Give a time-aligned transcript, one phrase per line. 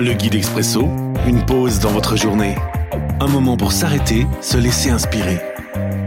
[0.00, 0.82] Le guide expresso,
[1.26, 2.54] une pause dans votre journée.
[3.18, 5.38] Un moment pour s'arrêter, se laisser inspirer.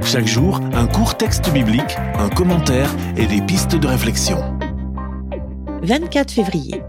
[0.01, 4.37] Chaque jour, un court texte biblique, un commentaire et des pistes de réflexion.
[5.83, 6.81] 24 février.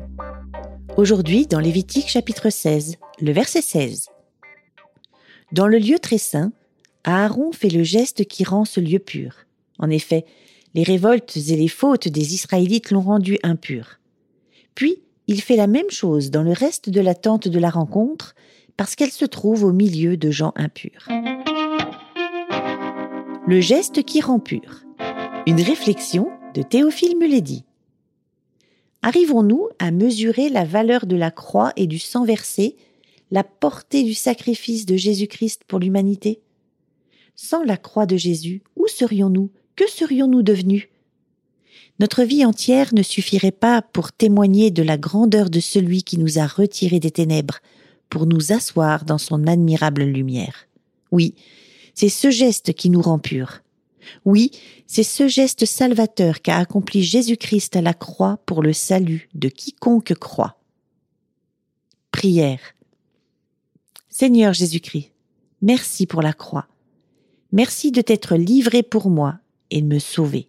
[0.97, 4.07] Aujourd'hui, dans Lévitique chapitre 16, le verset 16.
[5.51, 6.53] Dans le lieu très saint,
[7.03, 9.39] Aaron fait le geste qui rend ce lieu pur.
[9.81, 10.25] En effet,
[10.75, 13.99] les révoltes et les fautes des Israélites l'ont rendu impur.
[14.77, 18.35] Puis, il fait la même chose dans le reste de la tente de la rencontre,
[18.77, 21.09] parce qu'elle se trouve au milieu de gens impurs.
[23.47, 24.85] Le geste qui rend pur.
[25.47, 27.65] Une réflexion de Théophile Muledi.
[29.01, 32.77] Arrivons-nous à mesurer la valeur de la croix et du sang versé,
[33.31, 36.43] la portée du sacrifice de Jésus-Christ pour l'humanité?
[37.37, 39.51] Sans la croix de Jésus, où serions-nous?
[39.77, 40.89] Que serions-nous devenus?
[41.99, 46.39] Notre vie entière ne suffirait pas pour témoigner de la grandeur de celui qui nous
[46.39, 47.59] a retirés des ténèbres,
[48.09, 50.67] pour nous asseoir dans son admirable lumière.
[51.13, 51.35] Oui,
[51.95, 53.63] c'est ce geste qui nous rend purs.
[54.25, 54.51] Oui,
[54.87, 60.15] c'est ce geste salvateur qu'a accompli Jésus-Christ à la croix pour le salut de quiconque
[60.15, 60.59] croit.
[62.11, 62.61] Prière.
[64.11, 65.13] Seigneur Jésus-Christ,
[65.63, 66.67] merci pour la croix.
[67.53, 69.39] Merci de t'être livré pour moi
[69.71, 70.49] et de me sauver.